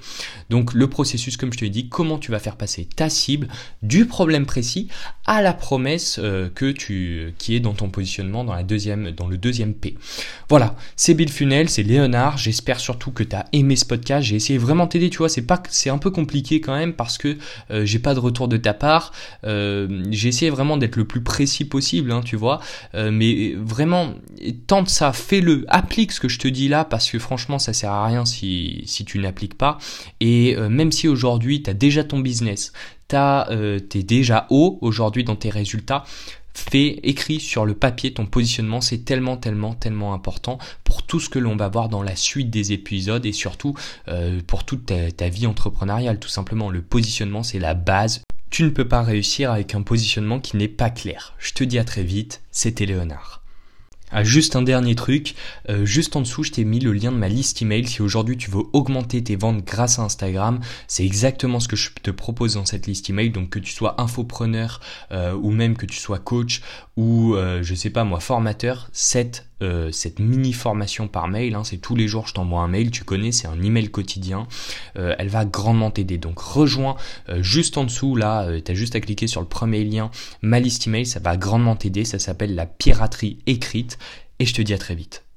Donc 0.49 0.73
le 0.73 0.87
processus, 0.87 1.35
comme 1.35 1.51
je 1.51 1.57
te 1.57 1.65
l'ai 1.65 1.69
dit, 1.69 1.89
comment 1.89 2.17
tu 2.17 2.31
vas 2.31 2.39
faire 2.39 2.55
passer 2.55 2.87
ta 2.95 3.09
cible 3.09 3.47
du 3.83 4.05
problème 4.05 4.45
précis 4.45 4.87
à 5.25 5.41
la 5.41 5.53
promesse 5.53 6.19
euh, 6.23 6.49
que 6.49 6.71
tu 6.71 7.33
qui 7.37 7.55
est 7.55 7.59
dans 7.59 7.73
ton 7.73 7.89
positionnement 7.89 8.43
dans 8.43 8.53
la 8.53 8.63
deuxième 8.63 9.11
dans 9.11 9.27
le 9.27 9.37
deuxième 9.37 9.73
P. 9.73 9.95
Voilà, 10.47 10.75
c'est 10.95 11.13
Bill 11.13 11.29
Funnel, 11.29 11.69
c'est 11.69 11.83
Léonard. 11.83 12.37
J'espère 12.37 12.79
surtout 12.79 13.11
que 13.11 13.23
tu 13.23 13.35
as 13.35 13.45
aimé 13.51 13.75
ce 13.75 13.85
podcast. 13.85 14.25
J'ai 14.25 14.37
essayé 14.37 14.57
vraiment 14.57 14.87
t'aider, 14.87 15.09
tu 15.09 15.17
vois, 15.17 15.29
c'est 15.29 15.45
pas 15.45 15.61
c'est 15.69 15.89
un 15.89 15.97
peu 15.97 16.09
compliqué 16.09 16.61
quand 16.61 16.75
même 16.75 16.93
parce 16.93 17.17
que 17.17 17.37
euh, 17.69 17.85
j'ai 17.85 17.99
pas 17.99 18.13
de 18.13 18.19
retour 18.19 18.47
de 18.47 18.57
ta 18.57 18.73
part. 18.73 19.11
Euh, 19.43 20.03
j'ai 20.09 20.29
essayé 20.29 20.49
vraiment 20.49 20.77
d'être 20.77 20.95
le 20.95 21.05
plus 21.05 21.21
précis 21.21 21.65
possible, 21.65 22.11
hein, 22.11 22.21
tu 22.23 22.37
vois, 22.37 22.61
mais 22.93 23.53
vraiment 23.57 23.88
tente 24.67 24.89
ça, 24.89 25.13
fais-le, 25.13 25.65
applique 25.67 26.11
ce 26.11 26.19
que 26.19 26.27
je 26.27 26.39
te 26.39 26.47
dis 26.47 26.67
là 26.67 26.85
parce 26.85 27.09
que 27.09 27.19
franchement 27.19 27.59
ça 27.59 27.73
sert 27.73 27.91
à 27.91 28.05
rien 28.05 28.25
si, 28.25 28.85
tu 29.05 29.19
n'appliques 29.19 29.57
pas. 29.57 29.77
Et 30.19 30.55
euh, 30.57 30.69
même 30.69 30.91
si 30.91 31.07
aujourd'hui 31.07 31.63
tu 31.63 31.69
as 31.69 31.73
déjà 31.73 32.03
ton 32.03 32.19
business, 32.19 32.73
tu 33.07 33.15
euh, 33.15 33.79
es 33.95 34.03
déjà 34.03 34.47
haut 34.49 34.77
aujourd'hui 34.81 35.23
dans 35.23 35.35
tes 35.35 35.49
résultats, 35.49 36.03
fais, 36.53 36.99
écris 37.03 37.39
sur 37.39 37.65
le 37.65 37.73
papier 37.73 38.13
ton 38.13 38.25
positionnement, 38.25 38.81
c'est 38.81 38.99
tellement, 38.99 39.37
tellement, 39.37 39.73
tellement 39.73 40.13
important 40.13 40.59
pour 40.83 41.03
tout 41.03 41.19
ce 41.19 41.29
que 41.29 41.39
l'on 41.39 41.55
va 41.55 41.69
voir 41.69 41.89
dans 41.89 42.03
la 42.03 42.15
suite 42.15 42.49
des 42.49 42.73
épisodes 42.73 43.25
et 43.25 43.31
surtout 43.31 43.75
euh, 44.07 44.39
pour 44.45 44.63
toute 44.63 44.87
ta, 44.87 45.11
ta, 45.11 45.29
vie 45.29 45.47
entrepreneuriale. 45.47 46.19
Tout 46.19 46.29
simplement, 46.29 46.69
le 46.69 46.81
positionnement, 46.81 47.43
c'est 47.43 47.59
la 47.59 47.73
base. 47.73 48.21
Tu 48.49 48.63
ne 48.63 48.69
peux 48.69 48.87
pas 48.87 49.03
réussir 49.03 49.51
avec 49.51 49.75
un 49.75 49.83
positionnement 49.83 50.39
qui 50.39 50.57
n'est 50.57 50.67
pas 50.67 50.89
clair. 50.89 51.33
Je 51.39 51.53
te 51.53 51.63
dis 51.63 51.79
à 51.79 51.83
très 51.83 52.03
vite, 52.03 52.41
c'était 52.51 52.85
Léonard. 52.85 53.38
Ah, 54.11 54.23
juste 54.23 54.55
un 54.55 54.63
dernier 54.63 54.95
truc, 54.95 55.35
euh, 55.69 55.85
juste 55.85 56.15
en 56.15 56.21
dessous 56.21 56.43
je 56.43 56.51
t'ai 56.51 56.65
mis 56.65 56.79
le 56.79 56.93
lien 56.93 57.11
de 57.11 57.17
ma 57.17 57.29
liste 57.29 57.61
email. 57.61 57.87
Si 57.87 58.01
aujourd'hui 58.01 58.37
tu 58.37 58.49
veux 58.49 58.63
augmenter 58.73 59.23
tes 59.23 59.35
ventes 59.35 59.63
grâce 59.63 59.99
à 59.99 60.01
Instagram, 60.01 60.59
c'est 60.87 61.05
exactement 61.05 61.59
ce 61.59 61.67
que 61.67 61.75
je 61.75 61.91
te 62.01 62.09
propose 62.09 62.55
dans 62.55 62.65
cette 62.65 62.87
liste 62.87 63.09
email, 63.09 63.29
donc 63.29 63.49
que 63.49 63.59
tu 63.59 63.71
sois 63.71 64.01
infopreneur 64.01 64.79
euh, 65.11 65.33
ou 65.33 65.51
même 65.51 65.77
que 65.77 65.85
tu 65.85 65.99
sois 65.99 66.17
coach 66.17 66.61
ou 66.97 67.35
euh, 67.35 67.61
je 67.61 67.75
sais 67.75 67.91
pas 67.91 68.03
moi 68.03 68.19
formateur, 68.19 68.89
cette 68.93 69.48
euh, 69.61 69.91
cette 69.91 70.19
mini 70.19 70.53
formation 70.53 71.07
par 71.07 71.27
mail, 71.27 71.55
hein, 71.55 71.63
c'est 71.63 71.77
tous 71.77 71.95
les 71.95 72.07
jours 72.07 72.27
je 72.27 72.33
t'envoie 72.33 72.61
un 72.61 72.67
mail, 72.67 72.91
tu 72.91 73.03
connais, 73.03 73.31
c'est 73.31 73.47
un 73.47 73.61
email 73.61 73.89
quotidien, 73.89 74.47
euh, 74.97 75.15
elle 75.17 75.29
va 75.29 75.45
grandement 75.45 75.91
t'aider. 75.91 76.17
Donc 76.17 76.39
rejoins 76.39 76.95
euh, 77.29 77.41
juste 77.41 77.77
en 77.77 77.83
dessous 77.83 78.15
là, 78.15 78.47
tu 78.61 78.71
as 78.71 78.75
juste 78.75 78.95
à 78.95 78.99
cliquer 78.99 79.27
sur 79.27 79.41
le 79.41 79.47
premier 79.47 79.83
lien, 79.83 80.11
ma 80.41 80.59
liste 80.59 80.87
email, 80.87 81.05
ça 81.05 81.19
va 81.19 81.37
grandement 81.37 81.75
t'aider, 81.75 82.05
ça 82.05 82.19
s'appelle 82.19 82.55
la 82.55 82.65
piraterie 82.65 83.39
écrite 83.45 83.97
et 84.39 84.45
je 84.45 84.53
te 84.53 84.61
dis 84.61 84.73
à 84.73 84.77
très 84.77 84.95
vite. 84.95 85.28